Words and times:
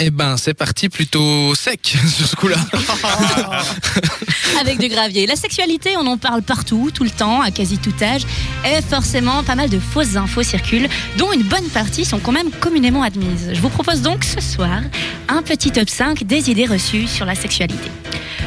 Eh 0.00 0.10
ben, 0.10 0.36
c'est 0.36 0.54
parti 0.54 0.88
plutôt 0.88 1.54
sec 1.54 1.96
sur 2.16 2.26
ce 2.26 2.34
coup-là. 2.34 2.56
Avec 4.60 4.80
du 4.80 4.88
gravier. 4.88 5.24
La 5.28 5.36
sexualité, 5.36 5.96
on 5.96 6.04
en 6.08 6.18
parle 6.18 6.42
partout, 6.42 6.90
tout 6.92 7.04
le 7.04 7.10
temps, 7.10 7.40
à 7.40 7.52
quasi 7.52 7.78
tout 7.78 7.94
âge. 8.02 8.22
Et 8.66 8.82
forcément, 8.82 9.44
pas 9.44 9.54
mal 9.54 9.70
de 9.70 9.78
fausses 9.78 10.16
infos 10.16 10.42
circulent, 10.42 10.88
dont 11.16 11.32
une 11.32 11.44
bonne 11.44 11.68
partie 11.68 12.04
sont 12.04 12.18
quand 12.18 12.32
même 12.32 12.50
communément 12.50 13.04
admises. 13.04 13.50
Je 13.52 13.60
vous 13.60 13.68
propose 13.68 14.02
donc 14.02 14.24
ce 14.24 14.40
soir 14.40 14.82
un 15.28 15.42
petit 15.42 15.70
top 15.70 15.88
5 15.88 16.24
des 16.24 16.50
idées 16.50 16.66
reçues 16.66 17.06
sur 17.06 17.24
la 17.24 17.36
sexualité. 17.36 17.88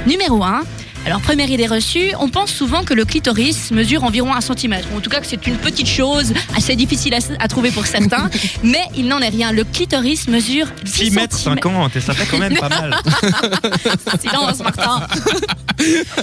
Numéro 0.05 0.43
1. 0.43 0.64
Alors, 1.08 1.21
première 1.21 1.50
idée 1.50 1.68
reçue, 1.68 2.12
on 2.20 2.28
pense 2.28 2.52
souvent 2.52 2.84
que 2.84 2.94
le 2.94 3.05
clitoris 3.05 3.71
mesure 3.71 4.04
environ 4.04 4.34
un 4.34 4.42
centimètre. 4.42 4.89
En 4.94 5.00
tout 5.00 5.10
cas, 5.10 5.21
que 5.21 5.26
c'est 5.26 5.48
une 5.48 5.56
petite 5.56 5.88
chose 5.88 6.34
assez 6.54 6.76
difficile 6.76 7.14
à, 7.14 7.20
à 7.39 7.48
trouver 7.48 7.71
pour 7.71 7.86
certains, 7.86 8.30
mais 8.64 8.82
il 8.94 9.07
n'en 9.07 9.20
est 9.20 9.30
rien. 9.30 9.54
Le 9.54 9.64
clitoris 9.64 10.28
mesure 10.28 10.68
10 10.84 10.92
6 10.92 11.12
mètres 11.12 11.38
centimètres. 11.38 11.70
50 11.70 11.96
et 11.96 12.02
ça 12.02 12.14
fait 12.14 12.25
quand 12.30 12.39
même 12.39 12.57
pas 12.57 12.68
mal. 12.68 12.93
Silence, 14.21 14.60
Martin. 14.60 15.07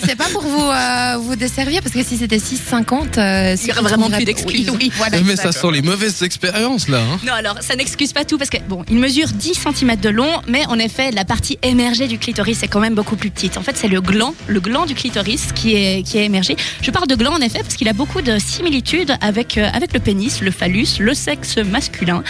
C'est 0.05 0.17
pas 0.17 0.29
pour 0.33 0.43
vous, 0.43 0.69
euh, 0.69 1.17
vous 1.19 1.37
desservir, 1.37 1.81
parce 1.83 1.95
que 1.95 2.03
si 2.03 2.17
c'était 2.17 2.39
6,50, 2.39 3.19
euh, 3.19 3.57
Il 3.61 3.69
y 3.69 3.73
aurait 3.73 3.83
vraiment 3.83 4.11
plus 4.11 4.25
d'excuses. 4.25 4.71
Oui, 4.71 4.77
oui, 4.81 4.93
voilà. 4.97 5.21
Mais 5.23 5.37
ça 5.37 5.53
sent 5.53 5.71
les 5.73 5.83
mauvaises 5.83 6.23
expériences 6.23 6.89
là. 6.89 6.99
hein. 7.01 7.19
Non, 7.25 7.33
alors 7.33 7.59
ça 7.61 7.77
n'excuse 7.77 8.13
pas 8.13 8.25
tout 8.25 8.39
parce 8.39 8.51
que 8.51 8.59
bon, 8.69 8.85
il 8.91 8.99
mesure 8.99 9.29
10 9.29 9.55
cm 9.55 9.97
de 9.97 10.09
long, 10.09 10.31
mais 10.49 10.67
en 10.67 10.79
effet, 10.79 11.11
la 11.13 11.25
partie 11.25 11.59
émergée 11.63 12.07
du 12.09 12.19
clitoris 12.19 12.63
est 12.63 12.69
quand 12.69 12.81
même 12.81 12.95
beaucoup 12.95 13.17
plus 13.17 13.31
petite. 13.31 13.57
En 13.57 13.63
fait, 13.63 13.77
c'est 13.77 13.89
le 13.89 14.01
gland, 14.01 14.35
le 14.47 14.61
gland 14.61 14.87
du 14.87 14.95
clitoris 14.95 15.53
qui 15.55 15.75
est 15.77 16.03
qui 16.03 16.19
est 16.19 16.25
émergé. 16.25 16.57
Je 16.83 16.91
parle 16.91 17.07
de 17.07 17.15
gland 17.15 17.33
en 17.35 17.41
effet 17.41 17.61
parce 17.61 17.75
qu'il 17.75 17.89
a 17.89 17.93
beaucoup 17.93 18.21
de 18.23 18.39
similitudes 18.39 19.15
avec 19.21 19.57
euh, 19.59 19.69
avec 19.73 19.93
le 19.93 20.01
pénis, 20.01 20.41
le 20.41 20.51
phallus, 20.51 20.99
le 20.99 21.15
sexe 21.15 21.57
masculin. 21.59 22.23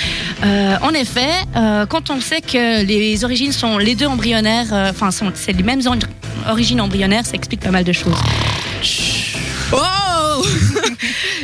Euh, 0.45 0.77
en 0.83 0.91
effet, 0.91 1.31
euh, 1.57 1.87
quand 1.87 2.11
on 2.11 2.21
sait 2.21 2.41
que 2.41 2.85
les 2.85 3.25
origines 3.25 3.53
sont 3.53 3.79
les 3.79 3.95
deux 3.95 4.07
embryonnaires, 4.07 4.73
enfin 4.91 5.11
sont 5.11 5.33
c'est 5.35 5.53
les 5.53 5.63
mêmes 5.63 5.87
or- 6.47 6.53
origines 6.53 6.81
embryonnaires, 6.81 7.27
ça 7.27 7.35
explique 7.35 7.61
pas 7.61 7.71
mal 7.71 7.85
de 7.85 7.93
choses. 7.93 8.15
Oh 9.73 10.43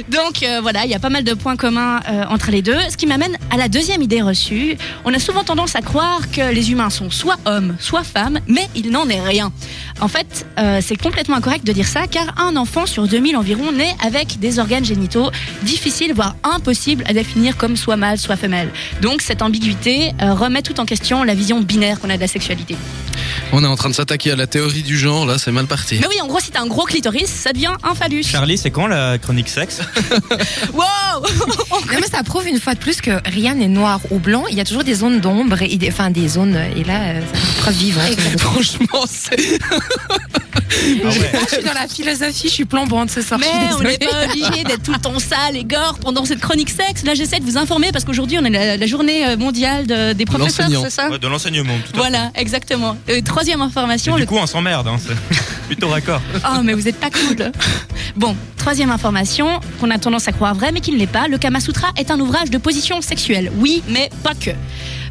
Donc 0.09 0.43
euh, 0.43 0.61
voilà, 0.63 0.85
il 0.85 0.91
y 0.91 0.95
a 0.95 0.99
pas 0.99 1.09
mal 1.11 1.25
de 1.25 1.35
points 1.35 1.57
communs 1.57 2.01
euh, 2.09 2.25
entre 2.29 2.51
les 2.51 2.63
deux. 2.63 2.79
Ce 2.91 2.97
qui 2.97 3.07
m'amène 3.07 3.37
à 3.51 3.57
la 3.57 3.69
deuxième 3.69 4.03
idée 4.03 4.23
reçue. 4.23 4.77
On 5.05 5.13
a 5.15 5.19
souvent 5.19 5.45
tendance 5.45 5.77
à 5.77 5.81
croire 5.83 6.31
que 6.31 6.53
les 6.53 6.71
humains 6.73 6.91
sont 6.91 7.11
soit 7.11 7.39
hommes, 7.45 7.77
soit 7.79 8.05
femmes, 8.05 8.41
mais 8.47 8.69
il 8.75 8.91
n'en 8.91 9.09
est 9.09 9.21
rien. 9.21 9.53
En 10.01 10.09
fait, 10.09 10.47
euh, 10.59 10.81
c'est 10.83 10.97
complètement 10.97 11.37
incorrect 11.37 11.67
de 11.67 11.73
dire 11.73 11.87
ça, 11.87 12.07
car 12.07 12.35
un 12.39 12.57
enfant 12.57 12.87
sur 12.87 13.07
2000 13.07 13.37
environ 13.37 13.73
naît 13.73 13.95
avec 14.05 14.39
des 14.39 14.59
organes 14.59 14.85
génitaux 14.85 15.31
difficiles, 15.63 16.13
voire 16.15 16.35
impossibles 16.43 17.05
à 17.07 17.13
définir 17.13 17.57
comme 17.57 17.77
soit 17.77 17.97
mâle, 17.97 18.19
soit 18.19 18.37
femelle. 18.37 18.71
Donc 19.03 19.23
cette 19.23 19.43
ambiguïté 19.43 20.13
remet 20.21 20.63
tout 20.63 20.81
en 20.81 20.85
question 20.85 21.23
la 21.25 21.35
vision 21.35 21.61
binaire 21.61 22.01
qu'on 22.01 22.11
a 22.11 22.17
de 22.17 22.21
la 22.21 22.29
sexualité. 22.29 22.77
On 23.53 23.65
est 23.65 23.67
en 23.67 23.75
train 23.75 23.89
de 23.89 23.95
s'attaquer 23.95 24.31
à 24.31 24.37
la 24.37 24.47
théorie 24.47 24.83
du 24.83 24.97
genre, 24.97 25.27
là 25.27 25.37
c'est 25.39 25.51
mal 25.51 25.67
parti. 25.67 25.99
Mais 26.01 26.07
oui, 26.07 26.21
en 26.21 26.27
gros, 26.29 26.39
si 26.39 26.51
t'as 26.53 26.61
un 26.61 26.67
gros 26.67 26.85
clitoris, 26.85 27.27
ça 27.27 27.53
devient 27.53 27.73
un 27.83 27.95
phallus. 27.95 28.23
Charlie, 28.23 28.57
c'est 28.57 28.71
quand 28.71 28.87
la 28.87 29.19
chronique 29.19 29.49
sexe 29.49 29.81
Wow 30.73 30.85
Non, 31.71 31.99
mais 32.01 32.07
ça 32.07 32.23
prouve 32.23 32.47
une 32.47 32.61
fois 32.61 32.75
de 32.75 32.79
plus 32.79 33.01
que 33.01 33.11
rien 33.29 33.55
n'est 33.55 33.69
noir 33.69 34.01
ou 34.11 34.19
blanc. 34.19 34.45
Il 34.51 34.57
y 34.57 34.61
a 34.61 34.65
toujours 34.65 34.85
des 34.85 34.95
zones 34.95 35.21
d'ombre 35.21 35.63
et 35.63 35.77
des, 35.77 35.89
enfin 35.89 36.11
des 36.11 36.29
zones. 36.29 36.59
Et 36.77 36.85
là, 36.85 37.01
euh, 37.09 37.21
une 37.21 37.61
preuve 37.61 37.75
vivante. 37.75 38.21
Franchement, 38.39 39.05
c'est. 39.09 39.59
Ah 41.05 41.09
ouais. 41.09 41.31
Je 41.51 41.55
suis 41.57 41.65
dans 41.65 41.73
la 41.73 41.89
philosophie, 41.89 42.49
je 42.49 42.53
suis 42.55 42.65
plombante 42.65 43.11
ce 43.11 43.23
soir. 43.23 43.41
Mais 43.41 43.47
je 43.47 43.67
suis 43.67 43.75
on 43.79 43.83
n'est 43.83 43.99
pas 43.99 44.25
obligé 44.27 44.65
d'être 44.65 44.83
tout 44.83 44.93
le 44.93 44.99
temps 44.99 45.19
sale 45.19 45.57
et 45.57 45.65
gore 45.65 45.99
pendant 46.01 46.25
cette 46.25 46.41
chronique 46.41 46.71
sexe. 46.71 47.03
Là, 47.05 47.15
j'essaie 47.15 47.41
de 47.41 47.45
vous 47.45 47.59
informer 47.59 47.93
parce 47.93 48.05
qu'aujourd'hui, 48.05 48.39
on 48.41 48.45
est 48.45 48.51
la, 48.51 48.77
la 48.77 48.87
journée 48.87 49.27
euh, 49.27 49.37
mondiale 49.37 49.87
de- 49.87 50.13
des 50.13 50.25
professeurs, 50.25 50.69
c'est 50.83 50.91
ça 50.91 51.09
Ouais, 51.11 51.19
De 51.19 51.27
l'enseignement, 51.29 51.75
tout 51.75 51.91
à 51.91 51.93
fait. 51.93 51.97
Voilà, 51.97 52.31
exactement. 52.35 52.97
Euh, 53.09 53.21
troisième 53.23 53.63
information. 53.63 54.17
Et 54.17 54.21
le- 54.21 54.27
du 54.27 54.29
coup, 54.29 54.39
on 54.39 54.47
s'emmerde, 54.47 54.87
hein, 54.89 54.97
c'est 55.05 55.17
plutôt 55.67 55.89
raccord. 55.89 56.21
Oh, 56.45 56.61
mais 56.63 56.73
vous 56.75 56.87
êtes 56.89 56.97
pas 57.01 57.11
cool. 57.11 57.51
Bon, 58.17 58.37
troisième 58.57 58.91
information 58.91 59.61
qu'on 59.81 59.91
a 59.91 59.99
tendance 59.99 60.29
à 60.29 60.33
croire 60.33 60.55
vrai, 60.55 60.71
mais 60.73 60.81
qui 60.81 60.93
ne 60.93 60.99
l'est 60.99 61.07
pas. 61.07 61.29
Le 61.29 61.39
Kama 61.39 61.61
Sutra 61.61 61.89
est 61.97 62.11
un 62.11 62.21
ouvrage 62.21 62.51
de 62.51 62.59
position 62.59 63.01
sexuelle. 63.01 63.51
Oui, 63.57 63.83
mais 63.89 64.11
pas 64.23 64.35
que. 64.35 64.51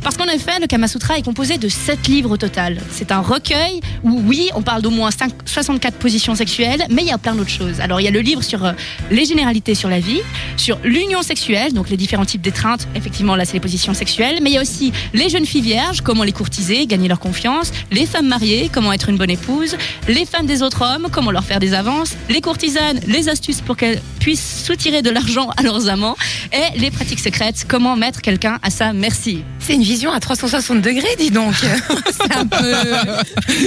Parce 0.03 0.15
qu'en 0.17 0.25
effet, 0.25 0.59
le 0.61 0.67
Kama 0.67 0.87
Sutra 0.87 1.17
est 1.17 1.21
composé 1.21 1.57
de 1.57 1.67
7 1.67 2.07
livres 2.07 2.31
au 2.31 2.37
total. 2.37 2.77
C'est 2.89 3.11
un 3.11 3.19
recueil 3.19 3.81
où, 4.03 4.21
oui, 4.25 4.49
on 4.55 4.61
parle 4.61 4.81
d'au 4.81 4.89
moins 4.89 5.11
5 5.11 5.31
64 5.45 5.95
positions 5.95 6.35
sexuelles, 6.35 6.85
mais 6.89 7.01
il 7.01 7.07
y 7.07 7.11
a 7.11 7.17
plein 7.17 7.35
d'autres 7.35 7.49
choses. 7.49 7.81
Alors, 7.81 7.99
il 7.99 8.05
y 8.05 8.07
a 8.07 8.11
le 8.11 8.21
livre 8.21 8.41
sur 8.41 8.63
euh, 8.63 8.71
les 9.11 9.25
généralités 9.25 9.75
sur 9.75 9.89
la 9.89 9.99
vie, 9.99 10.21
sur 10.57 10.77
l'union 10.83 11.21
sexuelle, 11.21 11.73
donc 11.73 11.89
les 11.89 11.97
différents 11.97 12.25
types 12.25 12.41
d'étreintes. 12.41 12.87
Effectivement, 12.95 13.35
là, 13.35 13.45
c'est 13.45 13.53
les 13.53 13.59
positions 13.59 13.93
sexuelles. 13.93 14.39
Mais 14.41 14.51
il 14.51 14.53
y 14.53 14.57
a 14.57 14.61
aussi 14.61 14.93
les 15.13 15.29
jeunes 15.29 15.45
filles 15.45 15.61
vierges, 15.61 16.01
comment 16.01 16.23
les 16.23 16.31
courtiser, 16.31 16.85
gagner 16.87 17.07
leur 17.07 17.19
confiance, 17.19 17.71
les 17.91 18.05
femmes 18.05 18.27
mariées, 18.27 18.69
comment 18.71 18.93
être 18.93 19.09
une 19.09 19.17
bonne 19.17 19.29
épouse, 19.29 19.75
les 20.07 20.25
femmes 20.25 20.45
des 20.45 20.63
autres 20.63 20.81
hommes, 20.81 21.07
comment 21.11 21.31
leur 21.31 21.43
faire 21.43 21.59
des 21.59 21.73
avances, 21.73 22.15
les 22.29 22.41
courtisanes, 22.41 22.99
les 23.07 23.29
astuces 23.29 23.61
pour 23.61 23.75
qu'elles 23.75 24.01
puissent 24.29 24.63
soutirer 24.63 25.01
de 25.01 25.09
l'argent 25.09 25.49
à 25.57 25.63
leurs 25.63 25.89
amants, 25.89 26.15
et 26.53 26.77
les 26.77 26.91
pratiques 26.91 27.19
secrètes, 27.19 27.65
comment 27.67 27.95
mettre 27.95 28.21
quelqu'un 28.21 28.59
à 28.61 28.69
sa 28.69 28.93
merci? 28.93 29.43
C'est 29.57 29.73
une 29.73 29.81
vision 29.81 30.11
à 30.11 30.19
360 30.19 30.83
degrés, 30.83 31.15
dis 31.17 31.31
donc. 31.31 31.55
c'est 32.11 32.35
un 32.35 32.45
peu. 32.45 32.75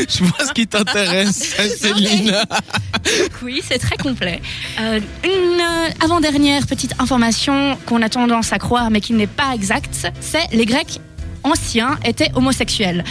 Je 0.08 0.22
vois 0.22 0.46
ce 0.46 0.52
qui 0.52 0.68
t'intéresse, 0.68 1.56
Céline. 1.80 2.36
Oui, 3.42 3.60
c'est 3.68 3.78
très 3.78 3.96
complet. 3.96 4.40
Euh, 4.78 5.00
une 5.24 5.60
euh, 5.60 5.88
avant-dernière 6.04 6.64
petite 6.68 6.94
information 7.00 7.76
qu'on 7.84 8.00
a 8.00 8.08
tendance 8.08 8.52
à 8.52 8.60
croire 8.60 8.88
mais 8.92 9.00
qui 9.00 9.14
n'est 9.14 9.26
pas 9.26 9.56
exacte, 9.56 10.12
c'est 10.20 10.46
les 10.52 10.64
Grecs 10.64 11.00
anciens 11.42 11.98
étaient 12.04 12.30
homosexuels. 12.36 13.02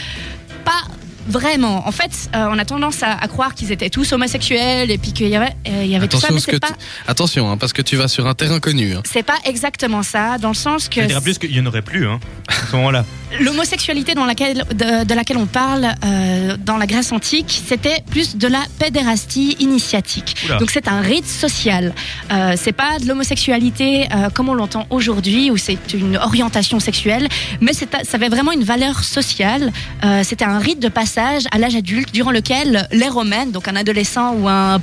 Pas 0.63 0.83
vraiment. 1.27 1.87
En 1.87 1.91
fait, 1.91 2.29
euh, 2.35 2.47
on 2.51 2.57
a 2.57 2.65
tendance 2.65 3.03
à, 3.03 3.11
à 3.13 3.27
croire 3.27 3.53
qu'ils 3.55 3.71
étaient 3.71 3.89
tous 3.89 4.11
homosexuels 4.13 4.89
et 4.91 4.97
puis 4.97 5.13
qu'il 5.13 5.27
y 5.27 5.35
avait, 5.35 5.53
euh, 5.67 5.83
il 5.83 5.89
y 5.89 5.95
avait 5.95 6.07
tout 6.07 6.19
ça, 6.19 6.27
Attention, 6.27 6.35
mais 6.35 6.39
c'est 6.41 6.51
tu- 6.53 6.73
pas, 6.73 6.77
Attention 7.07 7.49
hein, 7.51 7.57
parce 7.57 7.73
que 7.73 7.81
tu 7.81 7.95
vas 7.95 8.07
sur 8.07 8.27
un 8.27 8.33
terrain 8.33 8.59
connu. 8.59 8.93
hein. 8.95 9.01
c'est 9.05 9.23
pas 9.23 9.37
exactement 9.45 10.03
ça, 10.03 10.37
dans 10.37 10.49
le 10.49 10.53
sens 10.55 10.89
que 10.89 11.01
Je 11.01 11.07
dirais 11.07 11.21
plus 11.21 11.37
qu'il 11.37 11.51
n'y 11.51 11.59
en 11.59 11.65
aurait 11.65 11.81
plus, 11.81 12.07
hein, 12.07 12.19
à 12.47 12.53
ce 12.69 12.75
moment-là. 12.75 13.05
L'homosexualité 13.39 14.13
dans 14.13 14.25
laquelle, 14.25 14.63
de, 14.73 15.05
de 15.05 15.13
laquelle 15.13 15.37
on 15.37 15.45
parle 15.45 15.87
euh, 16.03 16.57
dans 16.57 16.77
la 16.77 16.85
Grèce 16.85 17.11
antique, 17.11 17.61
c'était 17.67 18.03
plus 18.09 18.37
de 18.37 18.47
la 18.47 18.61
pédérastie 18.79 19.55
initiatique. 19.59 20.35
Oula. 20.45 20.57
Donc 20.57 20.71
c'est 20.71 20.87
un 20.87 21.01
rite 21.01 21.27
social. 21.27 21.93
Euh, 22.31 22.55
c'est 22.57 22.71
pas 22.73 22.99
de 22.99 23.07
l'homosexualité 23.07 24.07
euh, 24.13 24.29
comme 24.29 24.49
on 24.49 24.53
l'entend 24.53 24.85
aujourd'hui, 24.89 25.51
où 25.51 25.57
c'est 25.57 25.93
une 25.93 26.17
orientation 26.17 26.79
sexuelle, 26.79 27.27
mais 27.61 27.73
ça 27.73 27.87
avait 28.13 28.29
vraiment 28.29 28.51
une 28.51 28.63
valeur 28.63 29.03
sociale. 29.03 29.71
Euh, 30.03 30.23
c'était 30.23 30.45
un 30.45 30.59
rite 30.59 30.79
de 30.79 30.89
passage 30.89 31.43
à 31.51 31.57
l'âge 31.57 31.75
adulte, 31.75 32.11
durant 32.13 32.31
lequel 32.31 32.87
les 32.91 33.09
romaines, 33.09 33.51
donc 33.51 33.67
un 33.67 33.75
adolescent 33.75 34.33
ou 34.33 34.47
un 34.47 34.79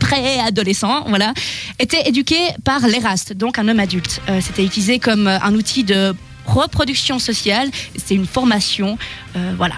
pré-adolescent, 0.00 1.04
voilà, 1.08 1.32
était 1.78 2.08
éduqué 2.08 2.36
par 2.64 2.86
l'éraste, 2.86 3.32
donc 3.32 3.58
un 3.58 3.66
homme 3.68 3.80
adulte. 3.80 4.20
Euh, 4.28 4.40
C'était 4.40 4.64
utilisé 4.64 4.98
comme 4.98 5.26
un 5.26 5.54
outil 5.54 5.84
de 5.84 6.14
reproduction 6.48 7.18
sociale. 7.18 7.70
C'est 7.96 8.14
une 8.14 8.26
formation, 8.26 8.98
euh, 9.36 9.54
voilà. 9.56 9.76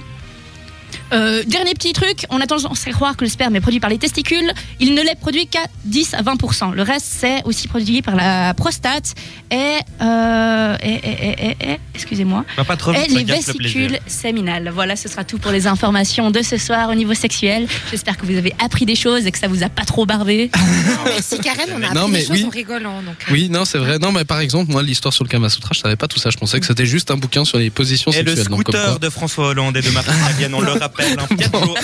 Euh, 1.12 1.43
dernier 1.47 1.75
petit 1.75 1.93
truc, 1.93 2.26
on 2.31 2.41
a 2.41 2.47
tendance 2.47 2.87
à 2.87 2.91
croire 2.93 3.16
que 3.16 3.25
le 3.25 3.31
sperme 3.31 3.56
est 3.56 3.60
produit 3.60 3.81
par 3.81 3.91
les 3.91 3.98
testicules. 3.98 4.53
Il 4.78 4.94
ne 4.94 5.03
l'est 5.03 5.19
produit 5.19 5.47
qu'à 5.47 5.60
10 5.84 6.15
à 6.15 6.22
20% 6.22 6.72
Le 6.72 6.82
reste, 6.82 7.06
c'est 7.09 7.43
aussi 7.44 7.69
produit 7.69 8.03
par 8.03 8.15
la 8.16 8.54
prostate 8.54 9.15
et, 9.50 9.56
euh, 10.03 10.76
et, 10.82 10.88
et- 10.88 10.94
et- 10.94 11.47
et- 11.66 11.72
et- 11.72 11.81
excusez-moi, 11.94 12.44
Va 12.56 12.65
pas 12.65 12.76
trop 12.76 12.93
et 12.93 13.06
les 13.09 13.25
le 13.25 13.32
vésicules 13.34 13.98
séminales. 14.06 14.71
Voilà, 14.72 14.97
ce 14.97 15.09
sera 15.09 15.25
tout 15.25 15.38
pour 15.38 15.50
les 15.53 15.66
informations 15.66 16.31
de 16.31 16.43
ce 16.43 16.56
soir 16.56 16.88
au 16.91 16.94
niveau 16.94 17.15
sexuel. 17.15 17.66
J'espère 17.91 18.16
que 18.16 18.27
vous 18.27 18.37
avez 18.37 18.54
appris 18.65 18.87
des 18.87 18.94
choses 18.97 19.27
et 19.27 19.32
que 19.32 19.38
ça 19.38 19.48
vous 19.48 19.62
a 19.62 19.69
pas 19.69 19.84
trop 19.84 20.06
barvé. 20.06 20.50
Merci 21.04 21.38
Karen, 21.41 21.66
on 21.77 21.82
a 21.82 21.87
appris 21.87 21.94
Non, 21.98 22.09
mais 22.09 22.19
des 22.21 22.27
choses 22.27 22.37
oui. 22.37 22.44
en 22.44 22.50
rigolant. 22.50 23.03
Donc. 23.03 23.16
Oui, 23.31 23.48
non, 23.50 23.65
c'est 23.65 23.78
vrai. 23.78 23.98
Non, 23.98 24.12
mais 24.12 24.25
par 24.25 24.41
exemple, 24.41 24.71
moi, 24.71 24.82
l'histoire 24.82 25.12
sur 25.12 25.25
le 25.25 25.28
Kama 25.28 25.48
Sutra, 25.48 25.71
je 25.75 25.81
savais 25.81 25.97
pas 25.97 26.09
tout 26.09 26.19
ça. 26.19 26.31
Je 26.31 26.37
pensais 26.37 26.60
que 26.60 26.66
c'était 26.66 26.87
juste 26.87 27.10
un 27.10 27.16
bouquin 27.16 27.44
sur 27.44 27.59
les 27.59 27.71
positions 27.71 28.12
Et 28.12 28.22
le 28.22 28.31
sexuelles. 28.34 28.48
donc 28.48 28.62
comme 28.65 28.72
quoi. 28.75 28.81
scooter 28.82 28.98
de 29.00 29.10
François 29.10 29.48
Hollande 29.48 29.77
et 29.77 29.82
de 29.82 29.88
Fabienne, 29.88 30.54
on 30.54 30.60
le 30.60 30.72
rappelle, 30.72 30.99
un 31.18 31.26
pied 31.36 31.48
de 31.48 31.58
jour. 31.58 31.78